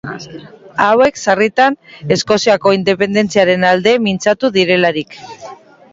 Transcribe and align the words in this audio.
Hauek 0.85 1.19
sarritan 1.25 1.77
Eskoziako 2.17 2.73
independentziaren 2.79 3.69
alde 3.73 3.97
mintzatu 4.07 4.55
direlarik. 4.57 5.19